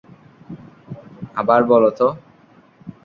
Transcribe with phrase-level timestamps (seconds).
[1.35, 2.07] আবার বলো তো?